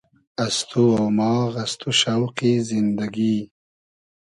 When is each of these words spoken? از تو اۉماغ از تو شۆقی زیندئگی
از 0.45 0.55
تو 0.69 0.81
اۉماغ 1.01 1.51
از 1.65 1.71
تو 1.79 1.89
شۆقی 2.01 2.53
زیندئگی 2.67 3.35